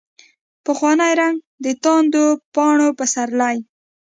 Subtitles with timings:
[0.65, 3.55] پخوانی رنګ، دتاندو پاڼو پسرلي